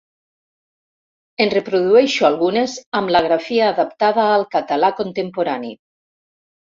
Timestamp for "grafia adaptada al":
3.29-4.47